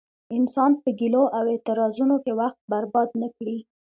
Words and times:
انسان 0.37 0.71
په 0.81 0.89
ګيلو 0.99 1.23
او 1.37 1.43
اعتراضونو 1.53 2.15
کې 2.23 2.31
وخت 2.39 2.59
برباد 2.71 3.09
نه 3.21 3.27
کړي. 3.37 3.57